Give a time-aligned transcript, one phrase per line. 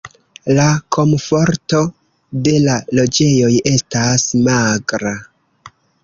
[0.59, 0.63] La
[0.95, 1.81] komforto
[2.47, 5.13] de la loĝejoj estas magra.